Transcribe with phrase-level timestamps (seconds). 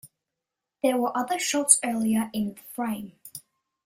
[0.81, 3.11] There were other shots earlier in the frame.